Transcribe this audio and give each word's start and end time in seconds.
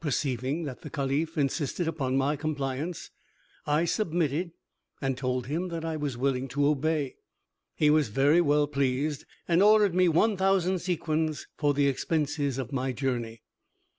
Perceiving 0.00 0.64
that 0.64 0.80
the 0.80 0.88
caliph 0.88 1.36
insisted 1.36 1.86
upon 1.86 2.16
my 2.16 2.34
compliance, 2.34 3.10
I 3.66 3.84
submitted, 3.84 4.52
and 5.02 5.18
told 5.18 5.48
him 5.48 5.68
that 5.68 5.84
I 5.84 5.98
was 5.98 6.16
willing 6.16 6.48
to 6.48 6.66
obey. 6.66 7.16
He 7.74 7.90
was 7.90 8.08
very 8.08 8.40
well 8.40 8.66
pleased, 8.68 9.26
and 9.46 9.62
ordered 9.62 9.94
me 9.94 10.08
one 10.08 10.38
thousand 10.38 10.78
sequins 10.78 11.46
for 11.58 11.74
the 11.74 11.88
expenses 11.88 12.56
of 12.56 12.72
my 12.72 12.92
journey. 12.92 13.42